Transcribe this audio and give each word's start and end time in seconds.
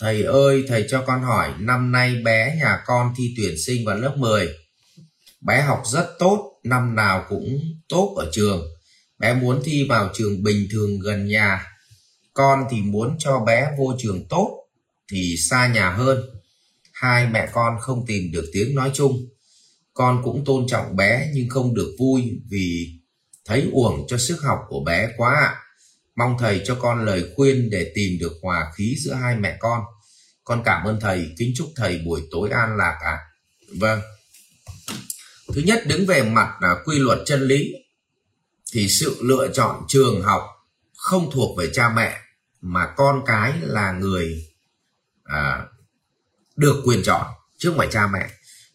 thầy 0.00 0.22
ơi, 0.22 0.64
thầy 0.68 0.86
cho 0.90 1.04
con 1.06 1.22
hỏi, 1.22 1.54
năm 1.58 1.92
nay 1.92 2.14
bé 2.24 2.56
nhà 2.60 2.78
con 2.86 3.14
thi 3.16 3.34
tuyển 3.36 3.54
sinh 3.66 3.86
vào 3.86 3.96
lớp 3.96 4.14
10. 4.16 4.48
Bé 5.40 5.62
học 5.62 5.82
rất 5.86 6.06
tốt, 6.18 6.60
năm 6.64 6.94
nào 6.94 7.24
cũng 7.28 7.60
tốt 7.88 8.14
ở 8.16 8.30
trường. 8.32 8.66
Bé 9.18 9.34
muốn 9.34 9.62
thi 9.64 9.86
vào 9.88 10.10
trường 10.14 10.42
bình 10.42 10.68
thường 10.72 11.00
gần 11.00 11.28
nhà. 11.28 11.66
Con 12.34 12.64
thì 12.70 12.82
muốn 12.82 13.16
cho 13.18 13.40
bé 13.40 13.70
vô 13.78 13.94
trường 13.98 14.28
tốt 14.28 14.64
thì 15.12 15.36
xa 15.36 15.66
nhà 15.66 15.90
hơn. 15.90 16.22
Hai 16.92 17.28
mẹ 17.28 17.48
con 17.52 17.76
không 17.80 18.06
tìm 18.06 18.32
được 18.32 18.50
tiếng 18.52 18.74
nói 18.74 18.90
chung. 18.94 19.28
Con 19.94 20.22
cũng 20.24 20.44
tôn 20.44 20.66
trọng 20.68 20.96
bé 20.96 21.30
nhưng 21.34 21.48
không 21.48 21.74
được 21.74 21.96
vui 21.98 22.40
vì 22.50 22.98
thấy 23.46 23.70
uổng 23.72 24.06
cho 24.08 24.18
sức 24.18 24.42
học 24.42 24.58
của 24.68 24.84
bé 24.84 25.08
quá 25.16 25.34
ạ. 25.34 25.67
Mong 26.18 26.36
thầy 26.38 26.62
cho 26.64 26.74
con 26.80 27.04
lời 27.04 27.32
khuyên 27.36 27.70
để 27.70 27.92
tìm 27.94 28.18
được 28.20 28.32
hòa 28.42 28.72
khí 28.76 28.96
giữa 28.98 29.14
hai 29.14 29.36
mẹ 29.36 29.56
con. 29.60 29.82
Con 30.44 30.62
cảm 30.64 30.86
ơn 30.86 31.00
thầy, 31.00 31.34
kính 31.38 31.52
chúc 31.56 31.68
thầy 31.76 31.98
buổi 31.98 32.22
tối 32.30 32.50
an 32.50 32.76
lạc 32.76 32.98
ạ. 33.04 33.10
À. 33.10 33.24
Vâng. 33.80 34.00
Thứ 35.54 35.62
nhất 35.64 35.82
đứng 35.86 36.06
về 36.06 36.22
mặt 36.22 36.56
là 36.60 36.76
quy 36.84 36.98
luật 36.98 37.18
chân 37.26 37.42
lý 37.42 37.72
thì 38.72 38.88
sự 38.88 39.16
lựa 39.22 39.48
chọn 39.54 39.84
trường 39.88 40.22
học 40.22 40.42
không 40.96 41.30
thuộc 41.32 41.58
về 41.58 41.70
cha 41.72 41.88
mẹ 41.96 42.20
mà 42.60 42.86
con 42.96 43.22
cái 43.26 43.54
là 43.60 43.92
người 43.92 44.46
à, 45.24 45.66
được 46.56 46.82
quyền 46.84 47.02
chọn 47.02 47.26
trước 47.58 47.74
phải 47.76 47.88
cha 47.90 48.06
mẹ 48.06 48.30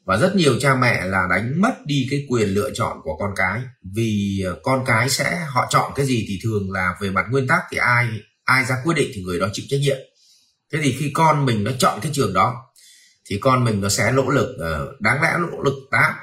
và 0.05 0.17
rất 0.17 0.35
nhiều 0.35 0.59
cha 0.59 0.75
mẹ 0.75 1.05
là 1.05 1.27
đánh 1.29 1.61
mất 1.61 1.85
đi 1.85 2.07
cái 2.11 2.25
quyền 2.29 2.49
lựa 2.49 2.71
chọn 2.73 2.97
của 3.03 3.17
con 3.19 3.31
cái. 3.35 3.61
Vì 3.95 4.41
ờ, 4.45 4.59
con 4.63 4.83
cái 4.85 5.09
sẽ 5.09 5.45
họ 5.49 5.67
chọn 5.69 5.91
cái 5.95 6.05
gì 6.05 6.25
thì 6.27 6.39
thường 6.43 6.71
là 6.71 6.95
về 7.01 7.09
mặt 7.09 7.25
nguyên 7.31 7.47
tắc 7.47 7.61
thì 7.71 7.77
ai 7.77 8.07
ai 8.43 8.65
ra 8.65 8.75
quyết 8.83 8.93
định 8.93 9.11
thì 9.13 9.21
người 9.21 9.39
đó 9.39 9.49
chịu 9.53 9.65
trách 9.69 9.79
nhiệm. 9.81 9.97
Thế 10.71 10.79
thì 10.83 10.95
khi 10.99 11.11
con 11.13 11.45
mình 11.45 11.63
nó 11.63 11.71
chọn 11.79 11.99
cái 12.01 12.11
trường 12.15 12.33
đó 12.33 12.55
thì 13.25 13.37
con 13.41 13.63
mình 13.63 13.81
nó 13.81 13.89
sẽ 13.89 14.11
nỗ 14.11 14.29
lực 14.29 14.55
ờ, 14.59 14.95
đáng 14.99 15.21
lẽ 15.21 15.33
nỗ 15.39 15.61
lực 15.63 15.73
8 15.91 16.13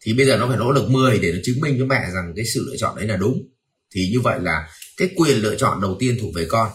thì 0.00 0.14
bây 0.14 0.26
giờ 0.26 0.36
nó 0.36 0.48
phải 0.48 0.56
nỗ 0.56 0.72
lực 0.72 0.90
10 0.90 1.18
để 1.18 1.32
nó 1.32 1.38
chứng 1.44 1.60
minh 1.60 1.76
cho 1.78 1.84
mẹ 1.86 2.10
rằng 2.14 2.32
cái 2.36 2.44
sự 2.44 2.64
lựa 2.66 2.76
chọn 2.76 2.96
đấy 2.96 3.06
là 3.06 3.16
đúng. 3.16 3.48
Thì 3.94 4.08
như 4.12 4.20
vậy 4.20 4.40
là 4.40 4.68
cái 4.96 5.10
quyền 5.16 5.36
lựa 5.36 5.56
chọn 5.56 5.80
đầu 5.80 5.96
tiên 5.98 6.18
thuộc 6.20 6.34
về 6.34 6.46
con. 6.48 6.70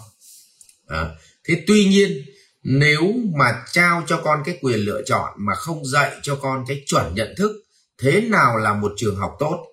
À, 0.87 1.09
thế 1.47 1.63
tuy 1.67 1.85
nhiên 1.85 2.25
nếu 2.63 3.13
mà 3.35 3.63
trao 3.71 4.03
cho 4.07 4.21
con 4.23 4.43
cái 4.45 4.57
quyền 4.61 4.79
lựa 4.79 5.01
chọn 5.05 5.33
mà 5.37 5.55
không 5.55 5.85
dạy 5.85 6.11
cho 6.21 6.35
con 6.35 6.65
cái 6.67 6.83
chuẩn 6.85 7.15
nhận 7.15 7.33
thức, 7.37 7.51
thế 7.97 8.21
nào 8.21 8.57
là 8.57 8.73
một 8.73 8.93
trường 8.97 9.15
học 9.15 9.35
tốt? 9.39 9.65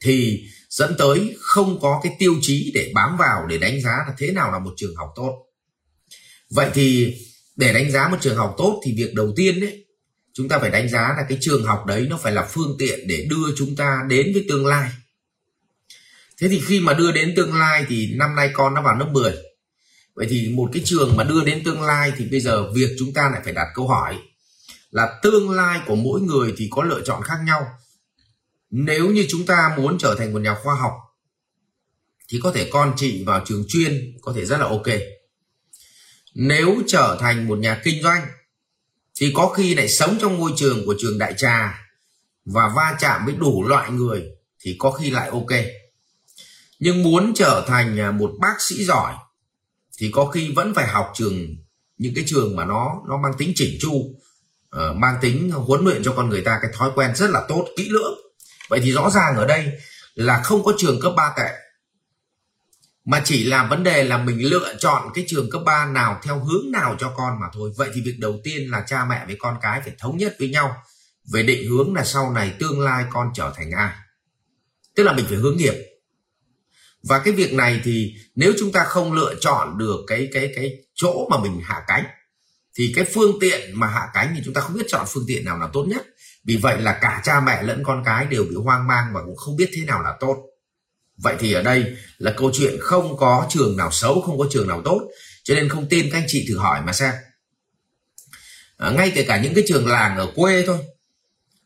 Thì 0.00 0.44
dẫn 0.68 0.94
tới 0.98 1.36
không 1.40 1.80
có 1.80 2.00
cái 2.02 2.16
tiêu 2.18 2.34
chí 2.40 2.70
để 2.74 2.92
bám 2.94 3.16
vào 3.16 3.46
để 3.46 3.58
đánh 3.58 3.80
giá 3.80 3.90
là 3.90 4.14
thế 4.18 4.32
nào 4.32 4.52
là 4.52 4.58
một 4.58 4.74
trường 4.76 4.96
học 4.96 5.12
tốt. 5.16 5.46
Vậy 6.50 6.70
thì 6.74 7.16
để 7.56 7.72
đánh 7.72 7.90
giá 7.90 8.08
một 8.08 8.16
trường 8.20 8.36
học 8.36 8.54
tốt 8.58 8.80
thì 8.84 8.94
việc 8.96 9.14
đầu 9.14 9.32
tiên 9.36 9.60
đấy 9.60 9.86
chúng 10.32 10.48
ta 10.48 10.58
phải 10.58 10.70
đánh 10.70 10.88
giá 10.88 11.14
là 11.16 11.26
cái 11.28 11.38
trường 11.40 11.64
học 11.64 11.86
đấy 11.86 12.06
nó 12.10 12.16
phải 12.16 12.32
là 12.32 12.42
phương 12.42 12.76
tiện 12.78 13.08
để 13.08 13.26
đưa 13.30 13.54
chúng 13.56 13.76
ta 13.76 14.02
đến 14.08 14.32
với 14.34 14.44
tương 14.48 14.66
lai. 14.66 14.90
Thế 16.38 16.48
thì 16.48 16.60
khi 16.66 16.80
mà 16.80 16.94
đưa 16.94 17.12
đến 17.12 17.32
tương 17.36 17.54
lai 17.54 17.84
thì 17.88 18.14
năm 18.14 18.34
nay 18.36 18.50
con 18.52 18.74
nó 18.74 18.82
vào 18.82 18.98
lớp 18.98 19.08
10 19.12 19.32
vậy 20.14 20.26
thì 20.30 20.52
một 20.54 20.70
cái 20.72 20.82
trường 20.84 21.16
mà 21.16 21.24
đưa 21.24 21.44
đến 21.44 21.62
tương 21.64 21.82
lai 21.82 22.12
thì 22.16 22.24
bây 22.30 22.40
giờ 22.40 22.72
việc 22.72 22.96
chúng 22.98 23.12
ta 23.12 23.30
lại 23.32 23.40
phải 23.44 23.52
đặt 23.52 23.66
câu 23.74 23.88
hỏi 23.88 24.18
là 24.90 25.18
tương 25.22 25.50
lai 25.50 25.80
của 25.86 25.96
mỗi 25.96 26.20
người 26.20 26.54
thì 26.56 26.68
có 26.70 26.82
lựa 26.82 27.00
chọn 27.04 27.22
khác 27.22 27.38
nhau. 27.46 27.66
Nếu 28.70 29.10
như 29.10 29.26
chúng 29.28 29.46
ta 29.46 29.74
muốn 29.76 29.98
trở 29.98 30.14
thành 30.18 30.32
một 30.32 30.38
nhà 30.38 30.56
khoa 30.62 30.74
học, 30.74 30.92
thì 32.28 32.40
có 32.42 32.52
thể 32.52 32.68
con 32.72 32.94
chị 32.96 33.24
vào 33.26 33.42
trường 33.44 33.64
chuyên 33.68 34.18
có 34.22 34.32
thể 34.36 34.44
rất 34.44 34.56
là 34.60 34.66
ok. 34.66 34.86
Nếu 36.34 36.82
trở 36.86 37.16
thành 37.20 37.48
một 37.48 37.58
nhà 37.58 37.80
kinh 37.84 38.02
doanh, 38.02 38.26
thì 39.20 39.32
có 39.34 39.48
khi 39.48 39.74
lại 39.74 39.88
sống 39.88 40.18
trong 40.20 40.38
môi 40.38 40.52
trường 40.56 40.86
của 40.86 40.94
trường 40.98 41.18
đại 41.18 41.34
trà 41.36 41.88
và 42.44 42.72
va 42.76 42.96
chạm 43.00 43.26
với 43.26 43.34
đủ 43.34 43.68
loại 43.68 43.90
người 43.90 44.24
thì 44.60 44.76
có 44.78 44.90
khi 44.90 45.10
lại 45.10 45.28
ok. 45.28 45.52
Nhưng 46.78 47.02
muốn 47.02 47.32
trở 47.34 47.64
thành 47.68 48.18
một 48.18 48.32
bác 48.40 48.60
sĩ 48.60 48.84
giỏi 48.84 49.14
thì 50.02 50.10
có 50.12 50.26
khi 50.26 50.52
vẫn 50.56 50.74
phải 50.74 50.86
học 50.86 51.12
trường 51.14 51.56
những 51.98 52.14
cái 52.14 52.24
trường 52.26 52.56
mà 52.56 52.64
nó 52.64 53.02
nó 53.08 53.16
mang 53.16 53.32
tính 53.38 53.52
chỉnh 53.54 53.78
chu 53.80 53.90
uh, 53.90 54.96
mang 54.96 55.16
tính 55.20 55.50
huấn 55.50 55.84
luyện 55.84 56.02
cho 56.04 56.12
con 56.16 56.28
người 56.28 56.42
ta 56.42 56.58
cái 56.62 56.70
thói 56.74 56.90
quen 56.94 57.14
rất 57.14 57.30
là 57.30 57.44
tốt 57.48 57.68
kỹ 57.76 57.88
lưỡng. 57.88 58.14
Vậy 58.68 58.80
thì 58.82 58.92
rõ 58.92 59.10
ràng 59.10 59.36
ở 59.36 59.46
đây 59.46 59.72
là 60.14 60.42
không 60.42 60.64
có 60.64 60.72
trường 60.78 61.00
cấp 61.00 61.12
3 61.16 61.34
tệ 61.36 61.48
mà 63.04 63.22
chỉ 63.24 63.44
là 63.44 63.66
vấn 63.66 63.82
đề 63.82 64.04
là 64.04 64.18
mình 64.18 64.50
lựa 64.50 64.74
chọn 64.78 65.08
cái 65.14 65.24
trường 65.28 65.50
cấp 65.50 65.62
3 65.64 65.86
nào 65.86 66.20
theo 66.22 66.44
hướng 66.44 66.70
nào 66.70 66.96
cho 66.98 67.12
con 67.16 67.40
mà 67.40 67.46
thôi. 67.52 67.72
Vậy 67.76 67.90
thì 67.94 68.00
việc 68.00 68.16
đầu 68.18 68.40
tiên 68.44 68.70
là 68.70 68.84
cha 68.86 69.04
mẹ 69.04 69.26
với 69.26 69.36
con 69.38 69.56
cái 69.62 69.80
phải 69.84 69.92
thống 69.98 70.16
nhất 70.16 70.36
với 70.38 70.48
nhau 70.48 70.76
về 71.32 71.42
định 71.42 71.70
hướng 71.70 71.94
là 71.94 72.04
sau 72.04 72.32
này 72.32 72.54
tương 72.58 72.80
lai 72.80 73.04
con 73.10 73.30
trở 73.34 73.52
thành 73.56 73.70
ai. 73.70 73.92
Tức 74.96 75.02
là 75.02 75.12
mình 75.12 75.26
phải 75.28 75.38
hướng 75.38 75.56
nghiệp 75.56 75.91
và 77.02 77.18
cái 77.18 77.34
việc 77.34 77.52
này 77.52 77.80
thì 77.84 78.14
nếu 78.34 78.52
chúng 78.58 78.72
ta 78.72 78.84
không 78.84 79.12
lựa 79.12 79.34
chọn 79.40 79.78
được 79.78 79.96
cái 80.06 80.28
cái 80.32 80.52
cái 80.56 80.72
chỗ 80.94 81.28
mà 81.30 81.38
mình 81.38 81.60
hạ 81.64 81.82
cánh 81.86 82.04
thì 82.74 82.92
cái 82.96 83.04
phương 83.14 83.38
tiện 83.40 83.80
mà 83.80 83.86
hạ 83.86 84.08
cánh 84.14 84.32
thì 84.36 84.42
chúng 84.44 84.54
ta 84.54 84.60
không 84.60 84.76
biết 84.76 84.84
chọn 84.88 85.06
phương 85.08 85.24
tiện 85.28 85.44
nào 85.44 85.58
là 85.58 85.68
tốt 85.72 85.84
nhất. 85.88 86.06
Vì 86.44 86.56
vậy 86.56 86.80
là 86.80 86.98
cả 87.00 87.20
cha 87.24 87.40
mẹ 87.40 87.62
lẫn 87.62 87.82
con 87.84 88.02
cái 88.04 88.26
đều 88.26 88.44
bị 88.44 88.54
hoang 88.64 88.86
mang 88.86 89.12
và 89.14 89.20
cũng 89.24 89.36
không 89.36 89.56
biết 89.56 89.70
thế 89.72 89.84
nào 89.84 90.02
là 90.02 90.16
tốt. 90.20 90.36
Vậy 91.16 91.36
thì 91.38 91.52
ở 91.52 91.62
đây 91.62 91.96
là 92.18 92.34
câu 92.36 92.50
chuyện 92.54 92.76
không 92.80 93.16
có 93.16 93.46
trường 93.50 93.76
nào 93.76 93.90
xấu 93.92 94.20
không 94.20 94.38
có 94.38 94.46
trường 94.50 94.68
nào 94.68 94.82
tốt. 94.84 95.02
Cho 95.44 95.54
nên 95.54 95.68
không 95.68 95.88
tin 95.88 96.10
các 96.12 96.18
anh 96.18 96.24
chị 96.28 96.46
thử 96.48 96.58
hỏi 96.58 96.82
mà 96.86 96.92
xem. 96.92 97.14
À, 98.76 98.90
ngay 98.90 99.12
kể 99.14 99.22
cả 99.22 99.42
những 99.42 99.54
cái 99.54 99.64
trường 99.66 99.88
làng 99.88 100.16
ở 100.16 100.32
quê 100.34 100.64
thôi. 100.66 100.78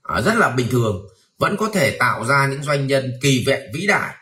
À, 0.03 0.21
rất 0.21 0.35
là 0.35 0.51
bình 0.51 0.69
thường. 0.71 1.07
Vẫn 1.39 1.57
có 1.57 1.71
thể 1.75 1.97
tạo 1.99 2.25
ra 2.25 2.47
những 2.51 2.63
doanh 2.63 2.87
nhân 2.87 3.13
kỳ 3.23 3.45
vẹn 3.47 3.61
vĩ 3.75 3.87
đại 3.87 4.15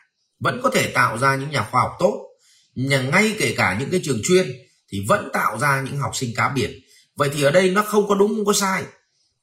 vẫn 0.44 0.60
có 0.62 0.70
thể 0.70 0.86
tạo 0.86 1.18
ra 1.18 1.36
những 1.36 1.50
nhà 1.50 1.66
khoa 1.70 1.82
học 1.82 1.92
tốt. 1.98 2.28
Nhà 2.74 3.02
ngay 3.02 3.34
kể 3.38 3.54
cả 3.56 3.76
những 3.80 3.90
cái 3.90 4.00
trường 4.04 4.20
chuyên 4.24 4.52
thì 4.88 5.04
vẫn 5.08 5.28
tạo 5.32 5.58
ra 5.58 5.82
những 5.82 5.96
học 5.96 6.16
sinh 6.16 6.30
cá 6.36 6.48
biệt. 6.48 6.80
Vậy 7.16 7.30
thì 7.34 7.42
ở 7.42 7.50
đây 7.50 7.70
nó 7.70 7.82
không 7.82 8.08
có 8.08 8.14
đúng, 8.14 8.34
không 8.36 8.44
có 8.44 8.52
sai. 8.52 8.82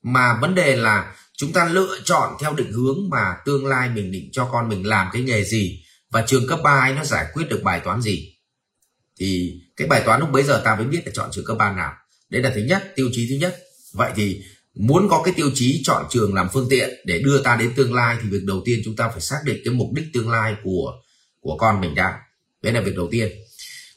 Mà 0.03 0.37
vấn 0.41 0.55
đề 0.55 0.75
là 0.75 1.15
chúng 1.37 1.53
ta 1.53 1.65
lựa 1.65 1.99
chọn 2.03 2.33
theo 2.39 2.53
định 2.53 2.71
hướng 2.71 3.09
mà 3.09 3.35
tương 3.45 3.65
lai 3.65 3.89
mình 3.89 4.11
định 4.11 4.29
cho 4.31 4.49
con 4.51 4.69
mình 4.69 4.87
làm 4.87 5.07
cái 5.13 5.21
nghề 5.21 5.43
gì 5.43 5.83
và 6.11 6.23
trường 6.27 6.47
cấp 6.47 6.59
3 6.63 6.79
ấy 6.79 6.93
nó 6.93 7.03
giải 7.03 7.25
quyết 7.33 7.49
được 7.49 7.61
bài 7.63 7.79
toán 7.83 8.01
gì. 8.01 8.37
Thì 9.19 9.61
cái 9.77 9.87
bài 9.87 10.01
toán 10.05 10.19
lúc 10.19 10.29
bấy 10.31 10.43
giờ 10.43 10.61
ta 10.65 10.75
mới 10.75 10.85
biết 10.85 11.01
là 11.05 11.11
chọn 11.15 11.29
trường 11.31 11.45
cấp 11.45 11.57
3 11.57 11.71
nào. 11.71 11.93
Đấy 12.29 12.41
là 12.41 12.51
thứ 12.55 12.61
nhất, 12.61 12.93
tiêu 12.95 13.09
chí 13.13 13.27
thứ 13.29 13.35
nhất. 13.35 13.57
Vậy 13.93 14.11
thì 14.15 14.41
muốn 14.75 15.07
có 15.09 15.21
cái 15.25 15.33
tiêu 15.37 15.51
chí 15.53 15.81
chọn 15.83 16.05
trường 16.09 16.33
làm 16.33 16.49
phương 16.53 16.67
tiện 16.69 16.89
để 17.05 17.21
đưa 17.23 17.43
ta 17.43 17.55
đến 17.55 17.73
tương 17.75 17.93
lai 17.93 18.17
thì 18.21 18.29
việc 18.29 18.43
đầu 18.43 18.61
tiên 18.65 18.81
chúng 18.85 18.95
ta 18.95 19.09
phải 19.09 19.21
xác 19.21 19.37
định 19.45 19.61
cái 19.65 19.73
mục 19.73 19.87
đích 19.93 20.05
tương 20.13 20.29
lai 20.29 20.55
của 20.63 20.93
của 21.39 21.57
con 21.57 21.81
mình 21.81 21.95
đã. 21.95 22.19
Đấy 22.61 22.73
là 22.73 22.81
việc 22.81 22.95
đầu 22.95 23.07
tiên. 23.11 23.31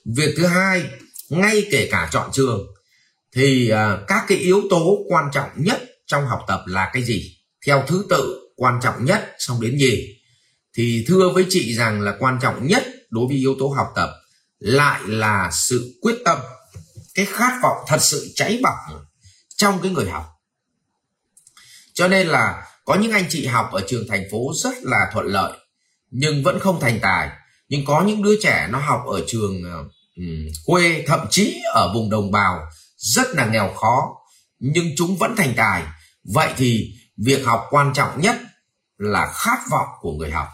Việc 0.05 0.35
thứ 0.37 0.47
hai 0.47 0.85
ngay 1.29 1.67
kể 1.71 1.89
cả 1.91 2.09
chọn 2.13 2.31
trường 2.33 2.67
thì 3.33 3.73
uh, 3.73 4.07
các 4.09 4.25
cái 4.29 4.39
yếu 4.39 4.63
tố 4.71 4.99
quan 5.09 5.25
trọng 5.33 5.49
nhất 5.57 5.83
trong 6.07 6.27
học 6.27 6.41
tập 6.49 6.63
là 6.67 6.91
cái 6.93 7.03
gì? 7.03 7.37
Theo 7.67 7.85
thứ 7.89 8.07
tự 8.11 8.41
quan 8.57 8.81
trọng 8.83 9.05
nhất 9.05 9.37
xong 9.39 9.61
đến 9.61 9.79
gì? 9.79 10.19
Thì 10.75 11.05
thưa 11.09 11.31
với 11.35 11.47
chị 11.49 11.75
rằng 11.75 12.01
là 12.01 12.15
quan 12.19 12.39
trọng 12.43 12.67
nhất 12.67 12.85
đối 13.11 13.27
với 13.27 13.37
yếu 13.37 13.57
tố 13.59 13.69
học 13.69 13.87
tập 13.97 14.11
lại 14.59 15.01
là 15.07 15.51
sự 15.53 15.99
quyết 16.01 16.15
tâm 16.25 16.39
cái 17.15 17.27
khát 17.27 17.61
vọng 17.63 17.77
thật 17.89 17.99
sự 18.01 18.33
cháy 18.35 18.61
bỏng 18.63 19.05
trong 19.57 19.81
cái 19.83 19.93
người 19.93 20.09
học 20.09 20.34
cho 21.95 22.09
nên 22.09 22.27
là 22.27 22.67
có 22.85 22.95
những 22.95 23.13
anh 23.13 23.25
chị 23.29 23.47
học 23.47 23.69
ở 23.73 23.85
trường 23.87 24.09
thành 24.09 24.25
phố 24.33 24.39
rất 24.63 24.75
là 24.83 24.99
thuận 25.13 25.27
lợi 25.27 25.53
nhưng 26.17 26.43
vẫn 26.43 26.59
không 26.59 26.81
thành 26.81 26.99
tài. 27.03 27.29
Nhưng 27.69 27.85
có 27.85 28.03
những 28.03 28.23
đứa 28.23 28.37
trẻ 28.43 28.69
nó 28.71 28.79
học 28.79 29.01
ở 29.07 29.25
trường 29.27 29.63
um, 30.17 30.49
quê 30.67 31.05
thậm 31.07 31.21
chí 31.31 31.63
ở 31.75 31.93
vùng 31.95 32.11
đồng 32.11 32.31
bào 32.31 32.61
rất 32.97 33.27
là 33.35 33.47
nghèo 33.47 33.73
khó 33.75 34.15
nhưng 34.59 34.97
chúng 34.97 35.17
vẫn 35.17 35.37
thành 35.37 35.55
tài. 35.57 35.83
Vậy 36.25 36.53
thì 36.57 36.95
việc 37.17 37.45
học 37.45 37.67
quan 37.71 37.93
trọng 37.95 38.21
nhất 38.21 38.37
là 38.99 39.33
khát 39.35 39.59
vọng 39.71 39.89
của 40.01 40.13
người 40.13 40.31
học. 40.31 40.49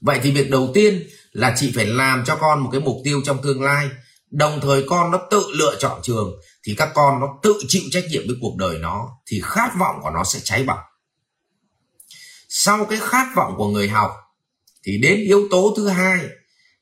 Vậy 0.00 0.20
thì 0.22 0.30
việc 0.30 0.50
đầu 0.50 0.70
tiên 0.74 1.02
là 1.32 1.54
chị 1.56 1.72
phải 1.74 1.86
làm 1.86 2.24
cho 2.24 2.36
con 2.36 2.60
một 2.60 2.68
cái 2.72 2.80
mục 2.80 2.96
tiêu 3.04 3.20
trong 3.24 3.42
tương 3.42 3.62
lai. 3.62 3.88
Đồng 4.30 4.60
thời 4.60 4.84
con 4.88 5.10
nó 5.10 5.20
tự 5.30 5.46
lựa 5.54 5.76
chọn 5.78 6.00
trường 6.02 6.32
thì 6.64 6.74
các 6.74 6.90
con 6.94 7.20
nó 7.20 7.26
tự 7.42 7.54
chịu 7.68 7.82
trách 7.90 8.04
nhiệm 8.10 8.22
với 8.26 8.36
cuộc 8.40 8.56
đời 8.56 8.78
nó, 8.78 9.08
thì 9.26 9.40
khát 9.44 9.70
vọng 9.78 10.00
của 10.02 10.10
nó 10.10 10.24
sẽ 10.24 10.40
cháy 10.42 10.64
bỏng 10.64 10.80
sau 12.56 12.84
cái 12.84 12.98
khát 13.02 13.32
vọng 13.36 13.54
của 13.56 13.68
người 13.68 13.88
học, 13.88 14.10
thì 14.82 14.98
đến 14.98 15.20
yếu 15.20 15.48
tố 15.50 15.74
thứ 15.76 15.88
hai 15.88 16.20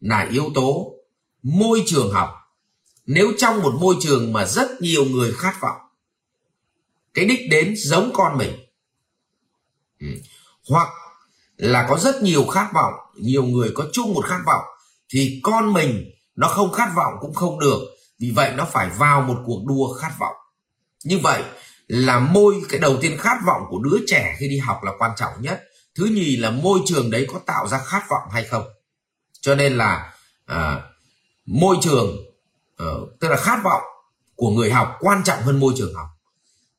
là 0.00 0.28
yếu 0.30 0.50
tố 0.54 0.94
môi 1.42 1.82
trường 1.86 2.12
học 2.12 2.30
nếu 3.06 3.32
trong 3.38 3.62
một 3.62 3.74
môi 3.80 3.96
trường 4.00 4.32
mà 4.32 4.46
rất 4.46 4.70
nhiều 4.80 5.04
người 5.04 5.32
khát 5.32 5.60
vọng, 5.60 5.80
cái 7.14 7.24
đích 7.24 7.40
đến 7.50 7.74
giống 7.76 8.10
con 8.14 8.38
mình 8.38 8.52
ừ. 10.00 10.06
hoặc 10.68 10.88
là 11.56 11.86
có 11.88 11.98
rất 11.98 12.22
nhiều 12.22 12.46
khát 12.46 12.70
vọng, 12.74 12.94
nhiều 13.16 13.44
người 13.44 13.70
có 13.74 13.88
chung 13.92 14.14
một 14.14 14.24
khát 14.26 14.42
vọng, 14.46 14.64
thì 15.08 15.40
con 15.42 15.72
mình 15.72 16.10
nó 16.36 16.48
không 16.48 16.72
khát 16.72 16.92
vọng 16.96 17.14
cũng 17.20 17.34
không 17.34 17.60
được 17.60 17.80
vì 18.22 18.30
vậy 18.30 18.52
nó 18.56 18.64
phải 18.64 18.90
vào 18.98 19.22
một 19.22 19.42
cuộc 19.46 19.64
đua 19.66 19.94
khát 19.94 20.12
vọng. 20.18 20.36
Như 21.04 21.18
vậy 21.18 21.42
là 21.86 22.18
môi 22.18 22.62
cái 22.68 22.80
đầu 22.80 22.98
tiên 23.00 23.18
khát 23.18 23.38
vọng 23.46 23.62
của 23.68 23.78
đứa 23.78 23.98
trẻ 24.06 24.36
khi 24.38 24.48
đi 24.48 24.58
học 24.58 24.82
là 24.82 24.92
quan 24.98 25.10
trọng 25.16 25.32
nhất. 25.38 25.62
Thứ 25.94 26.04
nhì 26.04 26.36
là 26.36 26.50
môi 26.50 26.80
trường 26.86 27.10
đấy 27.10 27.26
có 27.32 27.40
tạo 27.46 27.68
ra 27.68 27.78
khát 27.78 28.02
vọng 28.08 28.22
hay 28.32 28.44
không. 28.44 28.64
Cho 29.40 29.54
nên 29.54 29.72
là 29.72 30.14
à, 30.46 30.80
môi 31.46 31.76
trường 31.82 32.16
à, 32.76 32.86
tức 33.20 33.28
là 33.28 33.36
khát 33.36 33.60
vọng 33.64 33.82
của 34.36 34.50
người 34.50 34.70
học 34.70 34.96
quan 35.00 35.24
trọng 35.24 35.42
hơn 35.42 35.60
môi 35.60 35.72
trường 35.76 35.94
học. 35.94 36.08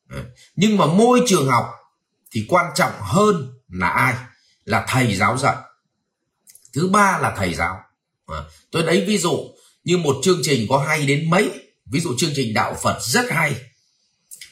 À, 0.10 0.24
nhưng 0.56 0.78
mà 0.78 0.86
môi 0.86 1.22
trường 1.28 1.48
học 1.48 1.66
thì 2.32 2.46
quan 2.50 2.72
trọng 2.76 2.94
hơn 3.00 3.54
là 3.70 3.90
ai? 3.90 4.16
Là 4.66 4.86
thầy 4.88 5.16
giáo 5.16 5.38
dạy. 5.38 5.56
Thứ 6.74 6.88
ba 6.88 7.20
là 7.22 7.34
thầy 7.38 7.54
giáo. 7.54 7.80
À, 8.28 8.44
tôi 8.72 8.84
lấy 8.84 9.06
ví 9.08 9.18
dụ 9.18 9.53
như 9.84 9.98
một 9.98 10.16
chương 10.24 10.40
trình 10.44 10.68
có 10.70 10.78
hay 10.78 11.06
đến 11.06 11.30
mấy. 11.30 11.52
Ví 11.86 12.00
dụ 12.00 12.16
chương 12.18 12.34
trình 12.36 12.54
đạo 12.54 12.78
phật 12.82 13.00
rất 13.02 13.26
hay. 13.32 13.56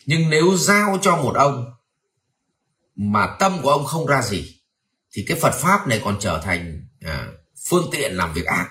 Nhưng 0.06 0.30
nếu 0.30 0.58
giao 0.58 1.00
cho 1.02 1.16
một 1.16 1.36
ông 1.36 1.66
mà 2.96 3.36
tâm 3.40 3.62
của 3.62 3.70
ông 3.70 3.86
không 3.86 4.06
ra 4.06 4.22
gì 4.22 4.62
thì 5.12 5.26
cái 5.28 5.40
phật 5.40 5.54
pháp 5.54 5.88
này 5.88 6.02
còn 6.04 6.18
trở 6.20 6.42
thành 6.44 6.88
à, 7.02 7.28
phương 7.70 7.90
tiện 7.92 8.16
làm 8.16 8.34
việc 8.34 8.46
ác 8.46 8.70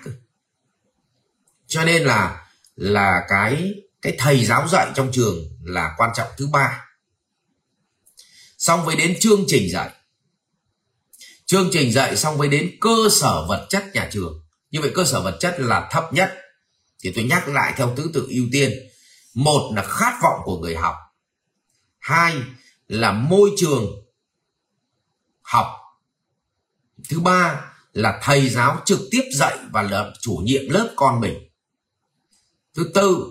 cho 1.70 1.84
nên 1.84 2.02
là 2.02 2.46
là 2.76 3.20
cái 3.28 3.74
cái 4.02 4.14
thầy 4.18 4.44
giáo 4.44 4.68
dạy 4.68 4.90
trong 4.94 5.12
trường 5.12 5.36
là 5.64 5.94
quan 5.96 6.10
trọng 6.16 6.28
thứ 6.36 6.46
ba. 6.46 6.86
Xong 8.58 8.84
với 8.84 8.96
đến 8.96 9.16
chương 9.20 9.44
trình 9.46 9.70
dạy. 9.72 9.90
Chương 11.46 11.68
trình 11.72 11.92
dạy 11.92 12.16
xong 12.16 12.38
với 12.38 12.48
đến 12.48 12.70
cơ 12.80 13.08
sở 13.10 13.46
vật 13.48 13.66
chất 13.70 13.84
nhà 13.94 14.08
trường. 14.12 14.44
Như 14.70 14.80
vậy 14.80 14.92
cơ 14.94 15.04
sở 15.04 15.22
vật 15.22 15.36
chất 15.40 15.54
là 15.58 15.88
thấp 15.90 16.12
nhất 16.12 16.34
thì 17.02 17.12
tôi 17.14 17.24
nhắc 17.24 17.48
lại 17.48 17.74
theo 17.76 17.94
thứ 17.96 18.10
tự 18.14 18.26
ưu 18.30 18.44
tiên. 18.52 18.72
Một 19.34 19.72
là 19.76 19.82
khát 19.82 20.18
vọng 20.22 20.40
của 20.44 20.58
người 20.58 20.76
học. 20.76 20.94
Hai 21.98 22.36
là 22.88 23.12
môi 23.12 23.50
trường 23.56 23.86
học. 25.42 25.66
Thứ 27.08 27.20
ba 27.20 27.64
là 27.92 28.20
thầy 28.22 28.48
giáo 28.48 28.82
trực 28.84 29.00
tiếp 29.10 29.22
dạy 29.34 29.58
và 29.72 29.82
là 29.82 30.12
chủ 30.20 30.40
nhiệm 30.44 30.70
lớp 30.70 30.92
con 30.96 31.20
mình. 31.20 31.48
Thứ 32.74 32.90
tư 32.94 33.24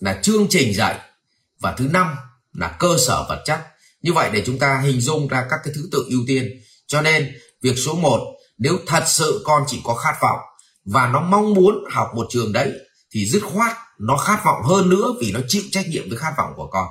là 0.00 0.20
chương 0.22 0.46
trình 0.50 0.74
dạy. 0.74 1.00
Và 1.60 1.74
thứ 1.78 1.88
năm 1.88 2.16
là 2.52 2.76
cơ 2.78 2.96
sở 3.06 3.26
vật 3.28 3.42
chất. 3.44 3.66
Như 4.02 4.12
vậy 4.12 4.30
để 4.32 4.42
chúng 4.46 4.58
ta 4.58 4.80
hình 4.80 5.00
dung 5.00 5.28
ra 5.28 5.46
các 5.50 5.60
cái 5.64 5.74
thứ 5.76 5.88
tự 5.92 6.06
ưu 6.10 6.20
tiên. 6.26 6.60
Cho 6.86 7.02
nên 7.02 7.38
việc 7.62 7.74
số 7.76 7.94
1 7.94 8.34
nếu 8.58 8.78
thật 8.86 9.04
sự 9.06 9.42
con 9.44 9.62
chỉ 9.66 9.80
có 9.84 9.94
khát 9.94 10.14
vọng 10.20 10.38
và 10.92 11.08
nó 11.08 11.20
mong 11.20 11.54
muốn 11.54 11.84
học 11.90 12.08
một 12.14 12.26
trường 12.30 12.52
đấy 12.52 12.72
thì 13.10 13.26
dứt 13.26 13.42
khoát 13.44 13.76
nó 13.98 14.16
khát 14.16 14.40
vọng 14.44 14.62
hơn 14.64 14.88
nữa 14.88 15.14
vì 15.20 15.32
nó 15.32 15.40
chịu 15.48 15.62
trách 15.70 15.88
nhiệm 15.88 16.08
với 16.08 16.18
khát 16.18 16.32
vọng 16.38 16.52
của 16.56 16.66
con. 16.66 16.88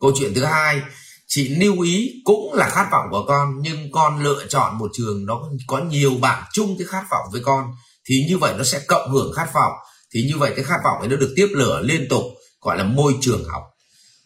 Câu 0.00 0.12
chuyện 0.18 0.34
thứ 0.34 0.44
hai, 0.44 0.82
chị 1.26 1.48
lưu 1.48 1.80
ý 1.80 2.10
cũng 2.24 2.52
là 2.54 2.68
khát 2.68 2.88
vọng 2.92 3.06
của 3.10 3.24
con, 3.28 3.54
nhưng 3.60 3.92
con 3.92 4.22
lựa 4.22 4.46
chọn 4.48 4.78
một 4.78 4.90
trường 4.94 5.26
nó 5.26 5.42
có 5.66 5.78
nhiều 5.78 6.14
bạn 6.20 6.44
chung 6.52 6.76
cái 6.78 6.86
khát 6.86 7.04
vọng 7.10 7.26
với 7.32 7.40
con, 7.44 7.70
thì 8.04 8.26
như 8.28 8.38
vậy 8.38 8.54
nó 8.58 8.64
sẽ 8.64 8.80
cộng 8.88 9.10
hưởng 9.10 9.32
khát 9.32 9.54
vọng. 9.54 9.72
Thì 10.14 10.22
như 10.22 10.38
vậy 10.38 10.52
cái 10.56 10.64
khát 10.64 10.78
vọng 10.84 10.98
ấy 10.98 11.08
nó 11.08 11.16
được 11.16 11.32
tiếp 11.36 11.48
lửa 11.50 11.80
liên 11.84 12.06
tục, 12.10 12.22
gọi 12.60 12.78
là 12.78 12.84
môi 12.84 13.14
trường 13.20 13.44
học. 13.48 13.62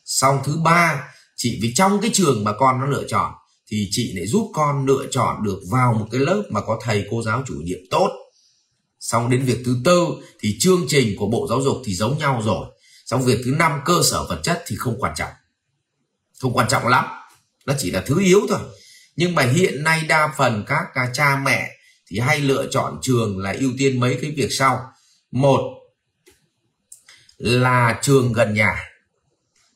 Xong 0.05 0.39
thứ 0.45 0.57
ba, 0.65 1.05
chị 1.37 1.59
vì 1.63 1.75
trong 1.75 2.01
cái 2.01 2.11
trường 2.15 2.45
mà 2.45 2.53
con 2.59 2.81
nó 2.81 2.87
lựa 2.87 3.05
chọn 3.09 3.33
thì 3.71 3.89
chị 3.91 4.13
lại 4.17 4.27
giúp 4.27 4.51
con 4.55 4.87
lựa 4.87 5.07
chọn 5.11 5.43
được 5.43 5.61
vào 5.71 5.93
một 5.93 6.07
cái 6.11 6.21
lớp 6.21 6.43
mà 6.51 6.61
có 6.61 6.79
thầy 6.83 7.05
cô 7.11 7.23
giáo 7.23 7.43
chủ 7.47 7.55
nhiệm 7.65 7.79
tốt 7.91 8.22
xong 9.03 9.31
đến 9.31 9.45
việc 9.45 9.63
thứ 9.65 9.77
tư 9.85 10.07
thì 10.41 10.57
chương 10.61 10.85
trình 10.89 11.17
của 11.19 11.27
bộ 11.27 11.47
giáo 11.51 11.63
dục 11.63 11.77
thì 11.85 11.95
giống 11.95 12.19
nhau 12.19 12.43
rồi. 12.45 12.67
Xong 13.05 13.23
việc 13.23 13.39
thứ 13.45 13.51
năm 13.51 13.81
cơ 13.85 14.01
sở 14.05 14.27
vật 14.29 14.41
chất 14.43 14.65
thì 14.67 14.77
không 14.77 14.97
quan 14.99 15.13
trọng. 15.17 15.31
Không 16.41 16.53
quan 16.53 16.69
trọng 16.69 16.87
lắm. 16.87 17.05
Nó 17.67 17.75
chỉ 17.79 17.91
là 17.91 18.03
thứ 18.07 18.21
yếu 18.21 18.41
thôi. 18.49 18.59
Nhưng 19.17 19.35
mà 19.35 19.43
hiện 19.43 19.85
nay 19.85 20.03
đa 20.09 20.35
phần 20.37 20.65
các 20.67 21.11
cha 21.15 21.37
mẹ 21.45 21.71
thì 22.07 22.19
hay 22.19 22.41
lựa 22.41 22.67
chọn 22.71 22.99
trường 23.03 23.39
là 23.39 23.53
ưu 23.53 23.71
tiên 23.79 24.01
mấy 24.01 24.19
cái 24.23 24.31
việc 24.31 24.49
sau. 24.51 24.81
Một 25.31 25.61
là 27.39 27.99
trường 28.03 28.33
gần 28.33 28.55
nhà. 28.55 28.85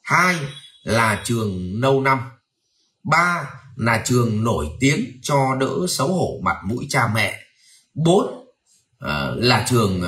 Hai 0.02 0.36
là 0.82 1.22
trường 1.24 1.80
lâu 1.80 2.00
năm. 2.00 2.20
Ba 3.04 3.50
là 3.76 4.02
trường 4.04 4.44
nổi 4.44 4.66
tiếng 4.80 5.20
cho 5.22 5.54
đỡ 5.60 5.86
xấu 5.88 6.08
hổ 6.08 6.40
mặt 6.42 6.56
mũi 6.64 6.86
cha 6.88 7.10
mẹ. 7.14 7.40
Bốn 7.94 8.45
uh, 9.04 9.44
là 9.44 9.66
trường 9.68 10.02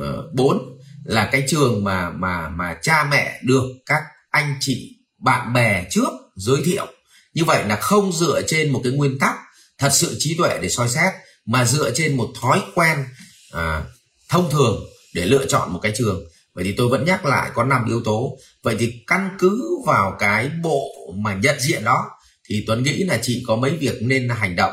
uh, 0.00 0.34
bốn 0.34 0.78
là 1.04 1.28
cái 1.32 1.44
trường 1.48 1.84
mà 1.84 2.10
mà 2.10 2.48
mà 2.48 2.76
cha 2.82 3.04
mẹ 3.10 3.40
được 3.42 3.64
các 3.86 4.02
anh 4.30 4.56
chị 4.60 4.96
bạn 5.18 5.52
bè 5.52 5.86
trước 5.90 6.08
giới 6.36 6.62
thiệu. 6.64 6.86
Như 7.34 7.44
vậy 7.44 7.64
là 7.64 7.76
không 7.76 8.12
dựa 8.12 8.42
trên 8.46 8.72
một 8.72 8.80
cái 8.84 8.92
nguyên 8.92 9.18
tắc 9.18 9.34
thật 9.78 9.90
sự 9.92 10.16
trí 10.18 10.36
tuệ 10.36 10.58
để 10.62 10.68
soi 10.68 10.88
xét 10.88 11.12
mà 11.46 11.64
dựa 11.64 11.90
trên 11.94 12.16
một 12.16 12.28
thói 12.40 12.62
quen 12.74 13.04
à, 13.52 13.82
thông 14.28 14.50
thường 14.50 14.84
để 15.14 15.24
lựa 15.24 15.46
chọn 15.46 15.72
một 15.72 15.78
cái 15.82 15.92
trường. 15.96 16.24
Vậy 16.54 16.64
thì 16.64 16.74
tôi 16.76 16.88
vẫn 16.88 17.04
nhắc 17.04 17.24
lại 17.24 17.50
có 17.54 17.64
năm 17.64 17.84
yếu 17.88 18.02
tố. 18.04 18.38
Vậy 18.62 18.76
thì 18.78 19.04
căn 19.06 19.30
cứ 19.38 19.62
vào 19.86 20.16
cái 20.18 20.50
bộ 20.62 20.88
mà 21.16 21.34
nhận 21.34 21.60
diện 21.60 21.84
đó 21.84 22.04
thì 22.48 22.64
tuấn 22.66 22.82
nghĩ 22.82 23.04
là 23.04 23.18
chị 23.22 23.44
có 23.46 23.56
mấy 23.56 23.70
việc 23.70 24.02
nên 24.02 24.28
hành 24.28 24.56
động. 24.56 24.72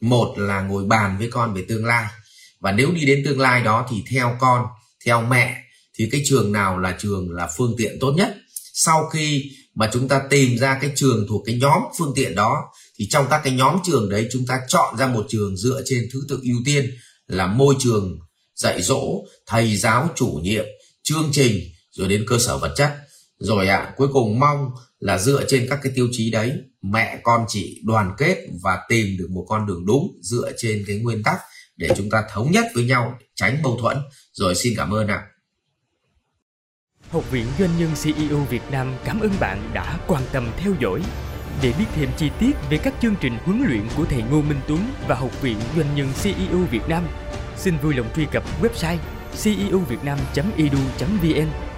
Một 0.00 0.34
là 0.38 0.60
ngồi 0.60 0.84
bàn 0.84 1.18
với 1.18 1.28
con 1.30 1.54
về 1.54 1.64
tương 1.68 1.84
lai 1.84 2.06
và 2.64 2.72
nếu 2.72 2.92
đi 2.92 3.04
đến 3.04 3.22
tương 3.24 3.40
lai 3.40 3.62
đó 3.62 3.86
thì 3.90 4.02
theo 4.10 4.36
con 4.40 4.66
theo 5.04 5.22
mẹ 5.22 5.56
thì 5.98 6.08
cái 6.12 6.22
trường 6.24 6.52
nào 6.52 6.78
là 6.78 6.96
trường 6.98 7.30
là 7.30 7.48
phương 7.56 7.74
tiện 7.78 7.96
tốt 8.00 8.12
nhất? 8.16 8.36
Sau 8.74 9.08
khi 9.12 9.50
mà 9.74 9.90
chúng 9.92 10.08
ta 10.08 10.22
tìm 10.30 10.58
ra 10.58 10.78
cái 10.80 10.92
trường 10.96 11.26
thuộc 11.28 11.42
cái 11.46 11.58
nhóm 11.60 11.82
phương 11.98 12.12
tiện 12.16 12.34
đó 12.34 12.64
thì 12.98 13.08
trong 13.10 13.26
các 13.30 13.40
cái 13.44 13.52
nhóm 13.52 13.78
trường 13.84 14.08
đấy 14.08 14.28
chúng 14.32 14.46
ta 14.46 14.60
chọn 14.68 14.96
ra 14.98 15.06
một 15.06 15.26
trường 15.28 15.56
dựa 15.56 15.82
trên 15.84 16.08
thứ 16.12 16.20
tự 16.28 16.40
ưu 16.42 16.56
tiên 16.64 16.90
là 17.26 17.46
môi 17.46 17.74
trường 17.78 18.18
dạy 18.54 18.82
dỗ 18.82 19.24
thầy 19.46 19.76
giáo 19.76 20.08
chủ 20.14 20.40
nhiệm 20.42 20.64
chương 21.02 21.28
trình 21.32 21.60
rồi 21.90 22.08
đến 22.08 22.24
cơ 22.28 22.38
sở 22.38 22.58
vật 22.58 22.74
chất. 22.76 22.96
Rồi 23.38 23.68
ạ 23.68 23.76
à, 23.76 23.92
cuối 23.96 24.08
cùng 24.12 24.40
mong 24.40 24.70
là 25.00 25.18
dựa 25.18 25.44
trên 25.48 25.66
các 25.70 25.78
cái 25.82 25.92
tiêu 25.96 26.08
chí 26.12 26.30
đấy 26.30 26.52
mẹ 26.82 27.20
con 27.22 27.44
chị 27.48 27.80
đoàn 27.84 28.12
kết 28.18 28.36
và 28.62 28.78
tìm 28.88 29.16
được 29.18 29.28
một 29.30 29.46
con 29.48 29.66
đường 29.66 29.86
đúng 29.86 30.18
dựa 30.22 30.52
trên 30.58 30.84
cái 30.86 30.96
nguyên 30.96 31.22
tắc 31.22 31.38
để 31.76 31.88
chúng 31.96 32.10
ta 32.10 32.24
thống 32.32 32.50
nhất 32.50 32.66
với 32.74 32.84
nhau 32.84 33.18
tránh 33.34 33.62
mâu 33.62 33.78
thuẫn 33.80 33.96
rồi 34.32 34.54
xin 34.54 34.72
cảm 34.76 34.90
ơn 34.90 35.08
ạ 35.08 35.14
à. 35.14 35.26
Học 37.10 37.30
viện 37.30 37.46
Doanh 37.58 37.78
nhân 37.78 37.90
CEO 38.02 38.38
Việt 38.38 38.62
Nam 38.70 38.94
cảm 39.04 39.20
ơn 39.20 39.30
bạn 39.40 39.70
đã 39.74 39.98
quan 40.06 40.22
tâm 40.32 40.50
theo 40.56 40.72
dõi. 40.80 41.02
Để 41.62 41.72
biết 41.78 41.86
thêm 41.94 42.10
chi 42.16 42.30
tiết 42.38 42.52
về 42.70 42.78
các 42.78 42.94
chương 43.02 43.14
trình 43.20 43.38
huấn 43.44 43.64
luyện 43.68 43.82
của 43.96 44.04
thầy 44.04 44.22
Ngô 44.22 44.42
Minh 44.42 44.60
Tuấn 44.68 44.80
và 45.08 45.14
Học 45.14 45.42
viện 45.42 45.58
Doanh 45.76 45.94
nhân 45.94 46.08
CEO 46.22 46.58
Việt 46.70 46.88
Nam, 46.88 47.06
xin 47.56 47.78
vui 47.78 47.94
lòng 47.94 48.06
truy 48.16 48.26
cập 48.32 48.44
website 48.62 48.98
ceovietnam.edu.vn 49.42 51.73